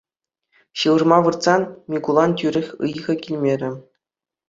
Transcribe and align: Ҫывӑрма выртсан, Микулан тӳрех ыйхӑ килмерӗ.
Ҫывӑрма 0.83 1.19
выртсан, 1.27 1.61
Микулан 1.97 2.31
тӳрех 2.43 2.67
ыйхӑ 2.91 3.13
килмерӗ. 3.25 3.71